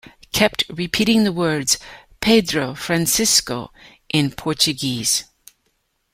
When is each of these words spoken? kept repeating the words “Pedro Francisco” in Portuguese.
kept 0.33 0.63
repeating 0.67 1.23
the 1.25 1.31
words 1.31 1.77
“Pedro 2.21 2.73
Francisco” 2.73 3.71
in 4.09 4.31
Portuguese. 4.31 5.25